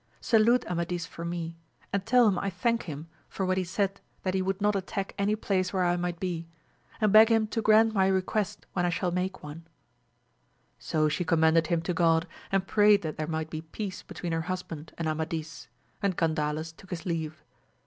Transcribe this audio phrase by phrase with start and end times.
[0.19, 1.59] Salute Amadis for me,
[1.93, 5.13] and tell him I thank him for what he said that he would not attack
[5.15, 6.47] any place where I might be,
[6.99, 9.67] and beg him to grant my request when I shall make one*
[10.79, 14.41] So she commended him to God, and prayed that there might be peace between her
[14.41, 15.67] husband and Amadis;
[16.01, 17.43] and Gandales took his leave.